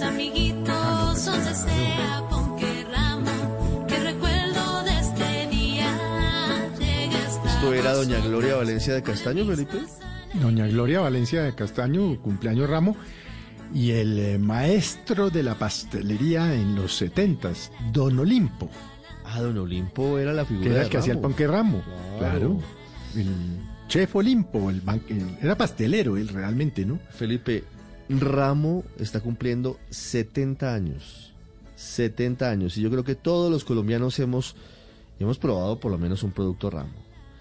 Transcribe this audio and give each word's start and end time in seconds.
mis 0.00 0.02
amiguitos, 0.02 1.24
donde 1.26 1.54
sea, 1.54 2.22
que 2.58 2.84
ramo, 2.90 3.86
que 3.86 3.98
recuerdo 3.98 4.82
de 4.84 4.98
este 4.98 5.46
día. 5.48 5.96
¿Esto 7.46 7.74
era 7.74 7.92
doña 7.92 8.18
Gloria 8.20 8.56
Valencia 8.56 8.94
de 8.94 9.02
Castaño, 9.02 9.44
Felipe? 9.44 9.78
Doña 10.40 10.66
Gloria 10.68 11.00
Valencia 11.00 11.42
de 11.42 11.54
Castaño, 11.54 12.18
cumpleaños 12.22 12.70
ramo, 12.70 12.96
y 13.74 13.90
el 13.92 14.18
eh, 14.18 14.38
maestro 14.38 15.28
de 15.30 15.42
la 15.42 15.56
pastelería 15.56 16.54
en 16.54 16.74
los 16.76 16.94
setentas, 16.96 17.70
Don 17.92 18.18
Olimpo, 18.18 18.70
Ah, 19.32 19.40
don 19.40 19.56
Olimpo 19.58 20.18
era 20.18 20.32
la 20.32 20.44
figura 20.44 20.64
que 20.64 20.70
era 20.70 20.78
de 20.80 20.84
el 20.86 20.90
que 20.90 20.98
hacía 20.98 21.12
el 21.12 21.20
panque 21.20 21.46
ramo. 21.46 21.82
Claro. 22.18 22.38
Claro. 22.38 22.60
El 23.14 23.60
chef 23.86 24.16
Olimpo, 24.16 24.70
el 24.70 24.82
el- 25.08 25.36
era 25.40 25.56
pastelero 25.56 26.16
él 26.16 26.26
realmente, 26.28 26.84
¿no? 26.84 26.98
Felipe, 27.10 27.62
Ramo 28.18 28.84
está 28.98 29.20
cumpliendo 29.20 29.78
70 29.90 30.74
años. 30.74 31.32
70 31.76 32.50
años. 32.50 32.76
Y 32.76 32.82
yo 32.82 32.90
creo 32.90 33.04
que 33.04 33.14
todos 33.14 33.50
los 33.50 33.64
colombianos 33.64 34.18
hemos, 34.18 34.56
hemos 35.18 35.38
probado 35.38 35.78
por 35.80 35.90
lo 35.90 35.98
menos 35.98 36.22
un 36.22 36.32
producto 36.32 36.70
Ramo. 36.70 36.92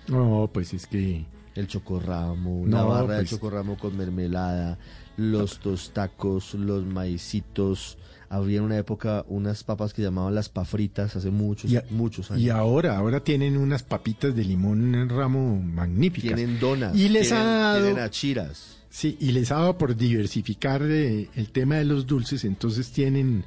No, 0.08 0.50
pues 0.54 0.74
es 0.74 0.88
que 0.88 1.26
El 1.56 1.68
chocorramo, 1.68 2.66
la 2.68 2.82
No, 2.82 2.88
barra 2.90 3.16
de 3.16 3.20
pues- 3.22 3.32
chocorramo 3.32 3.78
con 3.78 3.98
mermelada, 3.98 4.78
los 5.18 5.60
tostacos, 5.60 6.54
los 6.54 6.86
maicitos. 6.86 7.98
Había 8.30 8.60
en 8.60 8.64
una 8.66 8.78
época 8.78 9.26
unas 9.28 9.64
papas 9.66 9.94
que 9.94 10.02
llamaban 10.04 10.36
las 10.36 10.48
pafritas 10.48 11.16
hace 11.18 11.32
muchos, 11.32 11.74
a- 11.76 11.84
muchos 11.90 12.30
años. 12.32 12.44
Y 12.44 12.50
ahora, 12.50 12.96
ahora 12.98 13.20
tienen 13.22 13.58
unas 13.58 13.84
papitas 13.84 14.34
de 14.36 14.46
limón 14.46 14.94
en 14.96 15.10
ramo 15.10 15.60
magníficas. 15.62 16.36
Tienen 16.36 16.60
donas, 16.60 16.96
Y 16.96 17.10
les 17.10 17.28
tienen, 17.28 17.46
ha 17.48 17.50
dado- 17.60 17.84
tienen 17.84 18.04
achiras. 18.04 18.78
Sí, 18.90 19.18
y 19.20 19.32
les 19.32 19.52
ha 19.52 19.56
dado 19.56 19.78
por 19.78 19.96
diversificar 19.96 20.82
eh, 20.84 21.30
el 21.36 21.52
tema 21.52 21.76
de 21.76 21.86
los 21.86 22.08
dulces, 22.08 22.44
entonces 22.44 22.92
tienen, 22.92 23.46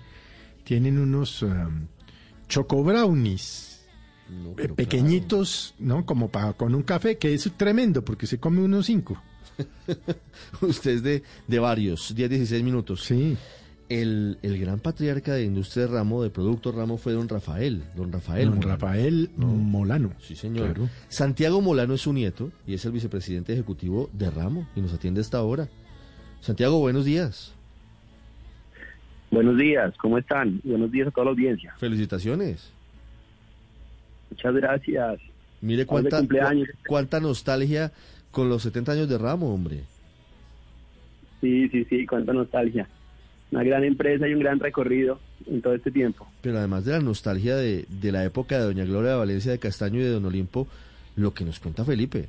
tienen 0.64 0.98
unos 0.98 1.42
um, 1.42 1.88
choco 2.48 2.84
brownies 2.84 3.84
No, 4.30 4.50
eh, 4.56 4.68
pequeñitos, 4.68 5.74
¿no? 5.80 6.06
Como 6.06 6.30
para 6.30 6.52
con 6.52 6.74
un 6.74 6.82
café, 6.82 7.18
que 7.18 7.34
es 7.34 7.50
tremendo 7.56 8.04
porque 8.04 8.26
se 8.26 8.38
come 8.38 8.60
unos 8.60 8.86
cinco. 8.86 9.20
Usted 10.60 10.90
es 10.92 11.02
de, 11.02 11.22
de 11.48 11.58
varios, 11.58 12.14
10, 12.14 12.30
16 12.30 12.62
minutos. 12.62 13.02
Sí. 13.02 13.36
El, 13.92 14.38
el 14.40 14.58
gran 14.58 14.78
patriarca 14.78 15.34
de 15.34 15.44
industria 15.44 15.86
ramo, 15.86 16.22
de 16.22 16.30
producto 16.30 16.72
ramo, 16.72 16.96
fue 16.96 17.12
don 17.12 17.28
Rafael. 17.28 17.82
Don 17.94 18.10
Rafael. 18.10 18.46
Don 18.46 18.54
Molano. 18.54 18.72
Rafael 18.72 19.30
Molano. 19.36 20.12
Sí, 20.18 20.34
señor. 20.34 20.72
Claro. 20.72 20.88
Santiago 21.08 21.60
Molano 21.60 21.92
es 21.92 22.00
su 22.00 22.14
nieto 22.14 22.50
y 22.66 22.72
es 22.72 22.84
el 22.86 22.92
vicepresidente 22.92 23.52
ejecutivo 23.52 24.08
de 24.14 24.30
Ramo 24.30 24.66
y 24.74 24.80
nos 24.80 24.94
atiende 24.94 25.20
hasta 25.20 25.36
ahora. 25.36 25.68
Santiago, 26.40 26.78
buenos 26.80 27.04
días. 27.04 27.54
Buenos 29.30 29.58
días, 29.58 29.94
¿cómo 29.98 30.16
están? 30.16 30.60
Buenos 30.64 30.90
días 30.90 31.08
a 31.08 31.10
toda 31.10 31.26
la 31.26 31.30
audiencia. 31.32 31.74
Felicitaciones. 31.78 32.72
Muchas 34.30 34.54
gracias. 34.54 35.20
Mire 35.60 35.80
de 35.80 35.86
cuánta, 35.86 36.18
cumpleaños. 36.18 36.68
cuánta 36.86 37.20
nostalgia 37.20 37.92
con 38.30 38.48
los 38.48 38.62
70 38.62 38.92
años 38.92 39.08
de 39.10 39.18
Ramo, 39.18 39.52
hombre. 39.52 39.80
Sí, 41.42 41.68
sí, 41.68 41.84
sí, 41.90 42.06
cuánta 42.06 42.32
nostalgia. 42.32 42.88
Una 43.52 43.62
gran 43.62 43.84
empresa 43.84 44.26
y 44.26 44.34
un 44.34 44.40
gran 44.40 44.58
recorrido 44.58 45.20
en 45.46 45.62
todo 45.62 45.74
este 45.74 45.90
tiempo. 45.90 46.26
Pero 46.40 46.58
además 46.58 46.84
de 46.84 46.92
la 46.92 47.00
nostalgia 47.00 47.54
de, 47.54 47.86
de 47.88 48.12
la 48.12 48.24
época 48.24 48.58
de 48.58 48.64
Doña 48.64 48.84
Gloria 48.84 49.12
de 49.12 49.18
Valencia 49.18 49.52
de 49.52 49.58
Castaño 49.58 50.00
y 50.00 50.02
de 50.02 50.10
Don 50.10 50.24
Olimpo, 50.24 50.66
lo 51.16 51.32
que 51.34 51.44
nos 51.44 51.60
cuenta 51.60 51.84
Felipe. 51.84 52.28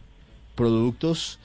Productos 0.56 1.40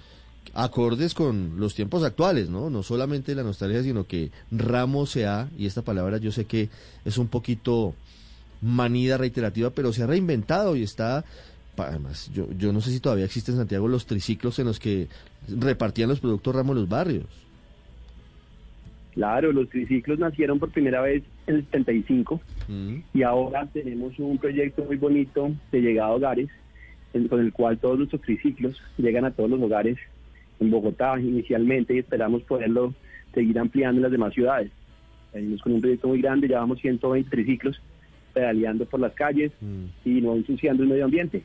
acordes 0.55 1.15
con 1.15 1.59
los 1.59 1.75
tiempos 1.75 2.03
actuales, 2.03 2.49
¿no? 2.49 2.71
No 2.71 2.83
solamente 2.83 3.35
la 3.35 3.43
nostalgia, 3.43 3.83
sino 3.83 4.07
que 4.07 4.31
Ramo 4.51 5.07
se 5.07 5.27
ha, 5.27 5.49
y 5.57 5.67
esta 5.67 5.83
palabra 5.83 6.19
yo 6.19 6.33
sé 6.33 6.45
que 6.45 6.69
es 7.05 7.19
un 7.19 7.29
poquito 7.29 7.95
manida 8.61 9.17
reiterativa, 9.17 9.71
pero 9.71 9.93
se 9.93 10.03
ha 10.03 10.07
reinventado 10.07 10.75
y 10.77 10.83
está, 10.83 11.25
además, 11.77 12.31
yo, 12.35 12.49
yo 12.59 12.73
no 12.73 12.81
sé 12.81 12.91
si 12.91 13.01
todavía 13.01 13.25
existen 13.25 13.55
en 13.55 13.61
Santiago 13.61 13.89
los 13.89 14.07
triciclos 14.07 14.59
en 14.59 14.67
los 14.67 14.81
que 14.81 15.09
repartían 15.49 16.09
los 16.09 16.21
productos 16.21 16.55
Ramo 16.55 16.73
en 16.73 16.81
los 16.81 16.89
barrios. 16.89 17.27
Claro, 19.19 19.51
los 19.53 19.69
triciclos 19.69 20.17
nacieron 20.21 20.61
por 20.61 20.71
primera 20.71 21.01
vez 21.01 21.25
en 21.49 21.57
el 21.57 21.65
75 21.65 22.41
Mm. 22.69 22.99
y 23.15 23.23
ahora 23.25 23.67
tenemos 23.67 24.17
un 24.21 24.39
proyecto 24.39 24.85
muy 24.85 24.97
bonito 24.97 25.51
de 25.73 25.81
llegada 25.81 26.11
a 26.11 26.13
hogares 26.15 26.49
en- 27.13 27.27
con 27.27 27.41
el 27.41 27.53
cual 27.53 27.79
todos 27.79 27.99
nuestros 27.99 28.23
triciclos 28.23 28.81
llegan 28.97 29.25
a 29.25 29.33
todos 29.33 29.51
los 29.51 29.61
hogares 29.61 29.99
en 30.61 30.71
Bogotá 30.71 31.19
inicialmente 31.19 31.97
y 31.97 31.99
esperamos 31.99 32.43
poderlo 32.45 32.95
seguir 33.35 33.59
ampliando 33.59 33.97
en 33.99 34.03
las 34.05 34.13
demás 34.13 34.35
ciudades. 34.35 34.71
Venimos 35.35 35.63
con 35.63 35.73
un 35.73 35.81
proyecto 35.81 36.07
muy 36.07 36.23
grande, 36.23 36.47
llevamos 36.47 36.79
120 36.79 37.29
triciclos 37.29 37.81
pedaleando 38.33 38.87
por 38.87 39.01
las 39.01 39.15
calles 39.15 39.51
Mm. 39.61 39.87
y 40.09 40.21
no 40.21 40.37
ensuciando 40.37 40.85
el 40.85 40.91
medio 40.91 41.07
ambiente. 41.07 41.43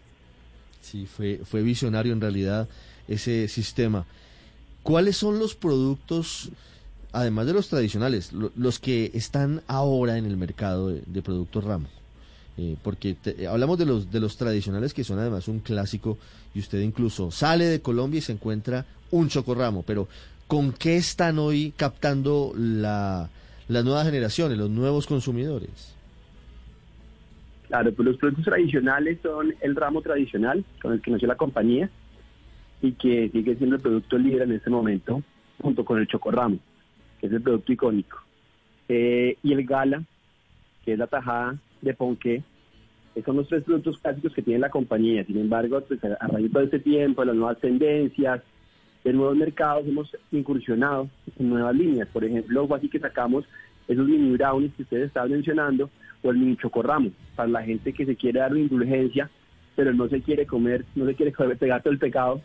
Sí, 0.79 1.07
fue, 1.07 1.39
fue 1.43 1.63
visionario 1.63 2.13
en 2.13 2.21
realidad 2.21 2.69
ese 3.07 3.47
sistema. 3.47 4.05
¿Cuáles 4.83 5.17
son 5.17 5.39
los 5.39 5.55
productos, 5.55 6.51
además 7.13 7.45
de 7.45 7.53
los 7.53 7.69
tradicionales, 7.69 8.33
lo- 8.33 8.51
los 8.55 8.79
que 8.79 9.11
están 9.13 9.61
ahora 9.67 10.17
en 10.17 10.25
el 10.25 10.35
mercado 10.35 10.89
de, 10.89 11.21
productos 11.21 11.63
ramo? 11.63 11.87
Eh, 12.57 12.75
porque 12.83 13.13
te- 13.15 13.47
hablamos 13.47 13.77
de 13.79 13.85
los, 13.85 14.11
de 14.11 14.19
los 14.19 14.37
tradicionales 14.37 14.93
que 14.93 15.03
son 15.03 15.17
además 15.19 15.47
un 15.47 15.59
clásico 15.59 16.17
y 16.53 16.59
usted 16.59 16.81
incluso 16.81 17.31
sale 17.31 17.65
de 17.65 17.79
Colombia 17.81 18.19
y 18.19 18.21
se 18.21 18.33
encuentra 18.33 18.85
un 19.11 19.27
chocorramo, 19.29 19.83
pero 19.83 20.07
¿con 20.47 20.71
qué 20.73 20.97
están 20.97 21.39
hoy 21.39 21.73
captando 21.75 22.53
la, 22.55 23.29
las 23.67 23.83
nuevas 23.85 24.05
generaciones, 24.05 24.57
los 24.57 24.69
nuevos 24.69 25.07
consumidores? 25.07 25.93
Claro, 27.67 27.91
pues 27.93 28.05
los 28.07 28.17
productos 28.17 28.45
tradicionales 28.45 29.17
son 29.23 29.53
el 29.61 29.75
ramo 29.75 30.01
tradicional 30.01 30.63
con 30.81 30.93
el 30.93 31.01
que 31.01 31.09
nació 31.09 31.27
la 31.27 31.37
compañía 31.37 31.89
y 32.83 32.91
que 32.91 33.29
sigue 33.31 33.55
siendo 33.55 33.77
el 33.77 33.81
producto 33.81 34.17
líder 34.17 34.43
en 34.43 34.51
este 34.51 34.69
momento, 34.69 35.23
junto 35.59 35.83
con 35.85 35.97
el 35.99 36.07
chocorramo, 36.07 36.59
que 37.23 37.27
es 37.27 37.33
el 37.33 37.41
producto 37.41 37.71
icónico. 37.71 38.21
Eh, 38.89 39.37
y 39.41 39.53
el 39.53 39.65
gala, 39.65 40.03
que 40.83 40.91
es 40.91 40.99
la 40.99 41.07
tajada 41.07 41.55
de 41.81 41.93
ponqué, 41.93 42.43
que 43.13 43.21
son 43.21 43.37
los 43.37 43.47
tres 43.47 43.63
productos 43.63 43.97
clásicos 43.99 44.33
que 44.33 44.41
tiene 44.41 44.59
la 44.59 44.69
compañía. 44.69 45.23
Sin 45.23 45.37
embargo, 45.37 45.79
pues, 45.87 46.03
a 46.03 46.27
raíz 46.27 46.47
de 46.47 46.49
todo 46.49 46.63
este 46.63 46.79
tiempo, 46.79 47.21
de 47.21 47.27
las 47.27 47.35
nuevas 47.37 47.59
tendencias, 47.61 48.41
de 49.05 49.13
nuevos 49.13 49.37
mercados, 49.37 49.87
hemos 49.87 50.13
incursionado 50.33 51.07
en 51.39 51.47
nuevas 51.47 51.73
líneas. 51.73 52.09
Por 52.09 52.25
ejemplo, 52.25 52.67
así 52.75 52.89
que 52.89 52.99
sacamos 52.99 53.45
esos 53.87 54.05
mini 54.05 54.35
brownies 54.35 54.73
que 54.73 54.83
ustedes 54.83 55.07
estaban 55.07 55.31
mencionando, 55.31 55.89
o 56.23 56.29
el 56.29 56.37
mini 56.37 56.57
chocorramo, 56.57 57.09
para 57.37 57.47
la 57.47 57.63
gente 57.63 57.93
que 57.93 58.05
se 58.05 58.17
quiere 58.17 58.41
dar 58.41 58.51
una 58.51 58.59
indulgencia, 58.59 59.29
pero 59.77 59.93
no 59.93 60.09
se 60.09 60.19
quiere 60.19 60.45
comer, 60.45 60.83
no 60.93 61.05
se 61.05 61.15
quiere 61.15 61.31
pegar 61.55 61.81
todo 61.81 61.93
el 61.93 61.99
pecado. 61.99 62.41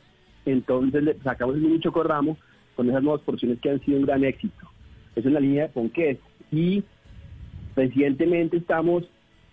Entonces 0.46 1.02
le 1.02 1.18
sacamos 1.18 1.56
el 1.56 1.62
mini 1.62 1.80
chocorramo 1.80 2.36
con 2.78 2.88
esas 2.88 3.02
nuevas 3.02 3.22
porciones 3.22 3.58
que 3.58 3.70
han 3.70 3.80
sido 3.80 3.98
un 3.98 4.06
gran 4.06 4.22
éxito. 4.22 4.70
Es 5.16 5.26
una 5.26 5.40
línea 5.40 5.64
de 5.64 5.70
ponqués. 5.70 6.16
Y 6.52 6.84
recientemente 7.74 8.58
estamos 8.58 9.02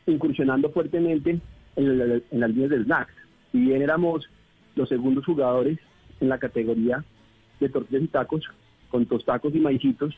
incursionando 0.06 0.70
fuertemente 0.70 1.40
en, 1.76 1.98
la- 1.98 2.22
en 2.30 2.40
las 2.40 2.50
líneas 2.52 2.70
de 2.70 2.84
snacks. 2.84 3.14
Si 3.52 3.58
bien 3.62 3.82
éramos 3.82 4.30
los 4.76 4.88
segundos 4.90 5.26
jugadores 5.26 5.80
en 6.20 6.30
la 6.30 6.38
categoría 6.38 7.04
de 7.60 7.68
tortillas 7.70 8.04
y 8.04 8.08
tacos, 8.10 8.44
con 8.92 9.08
tostacos 9.08 9.56
y 9.56 9.60
maicitos, 9.60 10.14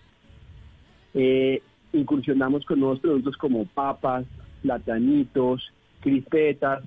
eh, 1.13 1.62
incursionamos 1.94 2.66
con 2.66 2.81
nuevos 2.81 3.00
productos 3.00 3.38
como 3.38 3.66
papas, 3.67 4.25
platanitos, 4.63 5.72
crispetas, 6.01 6.84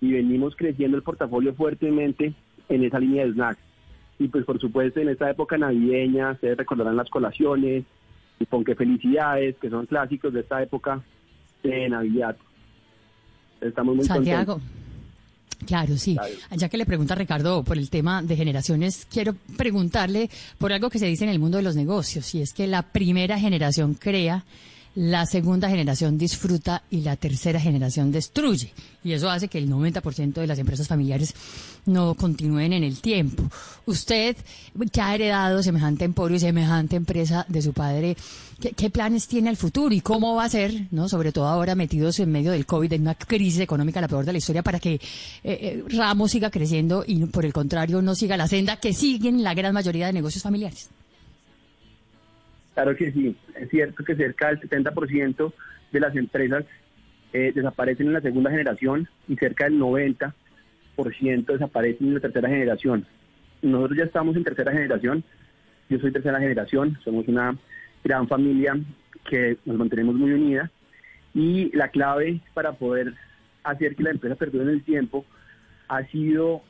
y 0.00 0.12
venimos 0.12 0.56
creciendo 0.56 0.96
el 0.96 1.02
portafolio 1.02 1.52
fuertemente 1.52 2.32
en 2.70 2.84
esa 2.84 2.98
línea 2.98 3.26
de 3.26 3.32
snacks. 3.34 3.69
Y 4.20 4.28
pues 4.28 4.44
por 4.44 4.60
supuesto 4.60 5.00
en 5.00 5.08
esta 5.08 5.28
época 5.28 5.58
navideña, 5.58 6.32
ustedes 6.32 6.56
recordarán 6.56 6.94
las 6.94 7.10
colaciones, 7.10 7.84
y 8.38 8.44
ponque 8.44 8.74
felicidades, 8.74 9.56
que 9.58 9.68
son 9.68 9.86
clásicos 9.86 10.32
de 10.32 10.40
esta 10.40 10.62
época 10.62 11.02
de 11.62 11.88
Navidad. 11.88 12.36
Estamos 13.60 13.96
muy 13.96 14.04
Santiago. 14.04 14.54
contentos. 14.54 14.80
Claro, 15.66 15.96
sí. 15.96 16.16
Ya 16.56 16.68
que 16.68 16.78
le 16.78 16.86
pregunta 16.86 17.14
Ricardo 17.14 17.62
por 17.64 17.76
el 17.76 17.90
tema 17.90 18.22
de 18.22 18.36
generaciones, 18.36 19.06
quiero 19.10 19.34
preguntarle 19.58 20.30
por 20.56 20.72
algo 20.72 20.88
que 20.88 20.98
se 20.98 21.06
dice 21.06 21.24
en 21.24 21.30
el 21.30 21.38
mundo 21.38 21.58
de 21.58 21.62
los 21.62 21.76
negocios, 21.76 22.34
y 22.34 22.40
es 22.40 22.54
que 22.54 22.66
la 22.66 22.82
primera 22.82 23.38
generación 23.38 23.94
crea, 23.94 24.44
la 24.94 25.24
segunda 25.24 25.68
generación 25.68 26.18
disfruta 26.18 26.82
y 26.90 27.02
la 27.02 27.16
tercera 27.16 27.60
generación 27.60 28.10
destruye. 28.10 28.72
Y 29.04 29.12
eso 29.12 29.30
hace 29.30 29.48
que 29.48 29.58
el 29.58 29.70
90% 29.70 30.34
de 30.34 30.46
las 30.46 30.58
empresas 30.58 30.88
familiares 30.88 31.34
no 31.86 32.14
continúen 32.14 32.72
en 32.72 32.84
el 32.84 33.00
tiempo. 33.00 33.44
Usted, 33.86 34.36
que 34.92 35.00
ha 35.00 35.14
heredado 35.14 35.62
semejante 35.62 36.04
emporio 36.04 36.36
y 36.36 36.40
semejante 36.40 36.96
empresa 36.96 37.46
de 37.48 37.62
su 37.62 37.72
padre, 37.72 38.16
¿qué, 38.60 38.72
qué 38.72 38.90
planes 38.90 39.26
tiene 39.26 39.48
al 39.48 39.56
futuro 39.56 39.94
y 39.94 40.00
cómo 40.00 40.34
va 40.34 40.44
a 40.44 40.50
ser, 40.50 40.88
no 40.90 41.08
sobre 41.08 41.32
todo 41.32 41.46
ahora 41.46 41.74
metidos 41.74 42.18
en 42.18 42.30
medio 42.30 42.52
del 42.52 42.66
COVID, 42.66 42.92
en 42.92 43.02
una 43.02 43.14
crisis 43.14 43.60
económica 43.60 44.00
la 44.00 44.08
peor 44.08 44.24
de 44.24 44.32
la 44.32 44.38
historia, 44.38 44.62
para 44.62 44.80
que 44.80 44.94
eh, 44.94 45.00
eh, 45.44 45.84
Ramos 45.88 46.32
siga 46.32 46.50
creciendo 46.50 47.04
y 47.06 47.24
por 47.26 47.46
el 47.46 47.52
contrario 47.52 48.02
no 48.02 48.14
siga 48.14 48.36
la 48.36 48.48
senda 48.48 48.76
que 48.76 48.92
siguen 48.92 49.42
la 49.42 49.54
gran 49.54 49.72
mayoría 49.72 50.06
de 50.06 50.12
negocios 50.12 50.42
familiares? 50.42 50.90
Claro 52.74 52.96
que 52.96 53.12
sí, 53.12 53.36
es 53.56 53.68
cierto 53.68 54.04
que 54.04 54.14
cerca 54.14 54.48
del 54.48 54.60
70% 54.60 55.52
de 55.92 56.00
las 56.00 56.14
empresas 56.16 56.64
eh, 57.32 57.52
desaparecen 57.54 58.08
en 58.08 58.12
la 58.14 58.20
segunda 58.20 58.50
generación 58.50 59.08
y 59.28 59.36
cerca 59.36 59.64
del 59.64 59.78
90% 59.78 60.32
desaparecen 61.46 62.08
en 62.08 62.14
la 62.14 62.20
tercera 62.20 62.48
generación. 62.48 63.06
Nosotros 63.62 63.98
ya 63.98 64.04
estamos 64.04 64.36
en 64.36 64.44
tercera 64.44 64.72
generación, 64.72 65.24
yo 65.88 65.98
soy 65.98 66.12
tercera 66.12 66.38
generación, 66.38 66.98
somos 67.04 67.26
una 67.28 67.56
gran 68.04 68.28
familia 68.28 68.78
que 69.28 69.58
nos 69.64 69.76
mantenemos 69.76 70.14
muy 70.14 70.32
unida 70.32 70.70
y 71.34 71.74
la 71.76 71.88
clave 71.88 72.40
para 72.54 72.72
poder 72.72 73.14
hacer 73.62 73.94
que 73.94 74.02
la 74.02 74.10
empresa 74.10 74.36
perdure 74.36 74.64
en 74.64 74.70
el 74.70 74.82
tiempo 74.82 75.24
ha 75.88 76.04
sido 76.06 76.62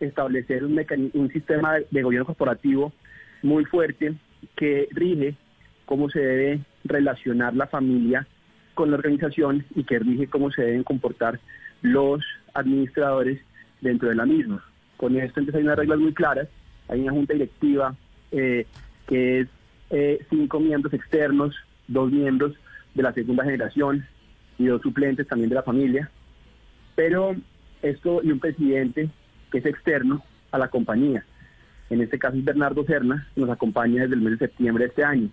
establecer 0.00 0.64
un, 0.64 0.78
un 1.14 1.32
sistema 1.32 1.76
de 1.90 2.02
gobierno 2.02 2.26
corporativo 2.26 2.92
muy 3.42 3.64
fuerte 3.64 4.14
que 4.56 4.88
rige 4.90 5.36
cómo 5.84 6.08
se 6.10 6.20
debe 6.20 6.60
relacionar 6.84 7.54
la 7.54 7.66
familia 7.66 8.26
con 8.74 8.90
la 8.90 8.96
organización 8.96 9.64
y 9.74 9.84
que 9.84 9.98
rige 9.98 10.26
cómo 10.26 10.50
se 10.50 10.62
deben 10.62 10.84
comportar 10.84 11.40
los 11.82 12.24
administradores 12.54 13.40
dentro 13.80 14.08
de 14.08 14.14
la 14.14 14.26
misma. 14.26 14.64
Con 14.96 15.16
esto 15.16 15.40
entonces 15.40 15.56
hay 15.56 15.64
unas 15.64 15.78
reglas 15.78 15.98
muy 15.98 16.14
claras, 16.14 16.48
hay 16.88 17.00
una 17.00 17.12
junta 17.12 17.34
directiva 17.34 17.94
eh, 18.32 18.66
que 19.06 19.40
es 19.40 19.48
eh, 19.90 20.24
cinco 20.30 20.60
miembros 20.60 20.92
externos, 20.94 21.54
dos 21.88 22.10
miembros 22.10 22.54
de 22.94 23.02
la 23.02 23.12
segunda 23.12 23.44
generación 23.44 24.06
y 24.58 24.66
dos 24.66 24.82
suplentes 24.82 25.26
también 25.26 25.50
de 25.50 25.56
la 25.56 25.62
familia, 25.62 26.10
pero 26.94 27.36
esto 27.82 28.20
y 28.22 28.30
un 28.30 28.40
presidente 28.40 29.10
que 29.50 29.58
es 29.58 29.66
externo 29.66 30.24
a 30.50 30.58
la 30.58 30.68
compañía. 30.68 31.24
En 31.90 32.00
este 32.00 32.18
caso 32.18 32.36
es 32.36 32.44
Bernardo 32.44 32.84
Serna, 32.84 33.28
que 33.34 33.40
nos 33.40 33.50
acompaña 33.50 34.02
desde 34.02 34.14
el 34.14 34.22
mes 34.22 34.38
de 34.38 34.46
septiembre 34.46 34.84
de 34.84 34.88
este 34.88 35.04
año. 35.04 35.28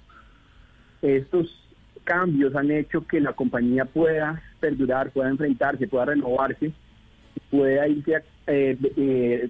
Estos 1.02 1.62
cambios 2.04 2.56
han 2.56 2.72
hecho 2.72 3.06
que 3.06 3.20
la 3.20 3.34
compañía 3.34 3.86
pueda 3.86 4.42
perdurar, 4.60 5.12
pueda 5.12 5.30
enfrentarse, 5.30 5.88
pueda 5.88 6.06
renovarse, 6.06 6.72
pueda 7.50 7.88
irse 7.88 8.24
eh, 8.48 8.78
eh, 8.98 9.50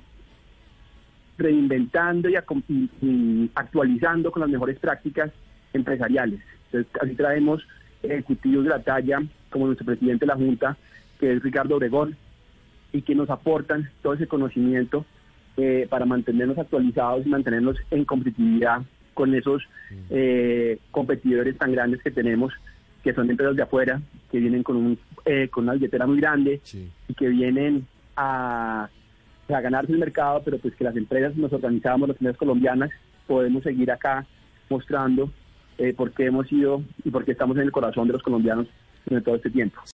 reinventando 1.37 2.29
y, 2.29 2.35
actualizando 3.55 4.31
con 4.31 4.41
las 4.41 4.49
mejores 4.49 4.79
prácticas 4.79 5.31
empresariales. 5.73 6.39
Entonces, 6.65 6.91
así 7.01 7.15
traemos 7.15 7.65
ejecutivos 8.03 8.63
de 8.63 8.69
la 8.69 8.83
talla, 8.83 9.21
como 9.49 9.67
nuestro 9.67 9.85
presidente 9.85 10.25
de 10.25 10.27
la 10.27 10.35
Junta, 10.35 10.77
que 11.19 11.33
es 11.33 11.43
Ricardo 11.43 11.75
Obregón, 11.75 12.15
y 12.93 13.01
que 13.01 13.15
nos 13.15 13.29
aportan 13.29 13.89
todo 14.01 14.13
ese 14.13 14.27
conocimiento 14.27 15.05
eh, 15.57 15.87
para 15.89 16.05
mantenernos 16.05 16.57
actualizados 16.57 17.25
y 17.25 17.29
mantenernos 17.29 17.77
en 17.89 18.05
competitividad 18.05 18.81
con 19.21 19.35
esos 19.35 19.61
eh, 20.09 20.79
competidores 20.89 21.55
tan 21.59 21.71
grandes 21.71 22.01
que 22.01 22.09
tenemos, 22.09 22.51
que 23.03 23.13
son 23.13 23.29
empresas 23.29 23.55
de 23.55 23.61
afuera, 23.61 24.01
que 24.31 24.39
vienen 24.39 24.63
con, 24.63 24.77
un, 24.77 24.97
eh, 25.25 25.47
con 25.49 25.65
una 25.65 25.73
billetera 25.73 26.07
muy 26.07 26.19
grande 26.19 26.59
Sí. 26.63 26.89
y 27.07 27.13
que 27.13 27.27
vienen 27.29 27.85
a, 28.15 28.89
a 29.47 29.61
ganarse 29.61 29.91
el 29.91 29.99
mercado, 29.99 30.41
pero 30.43 30.57
pues 30.57 30.73
que 30.75 30.83
las 30.83 30.95
empresas 30.95 31.35
nos 31.37 31.53
organizamos, 31.53 32.09
las 32.09 32.17
empresas 32.17 32.37
colombianas, 32.39 32.89
podemos 33.27 33.61
seguir 33.61 33.91
acá 33.91 34.25
mostrando 34.71 35.31
eh, 35.77 35.93
por 35.93 36.11
qué 36.13 36.25
hemos 36.25 36.51
ido 36.51 36.81
y 37.05 37.11
por 37.11 37.23
qué 37.23 37.33
estamos 37.33 37.57
en 37.57 37.63
el 37.63 37.71
corazón 37.71 38.07
de 38.07 38.13
los 38.13 38.23
colombianos 38.23 38.65
en 39.07 39.21
todo 39.21 39.35
este 39.35 39.51
tiempo. 39.51 39.81